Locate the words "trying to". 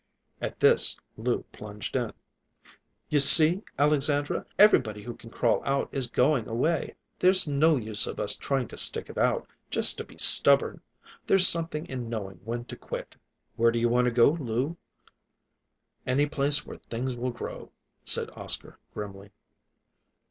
8.33-8.77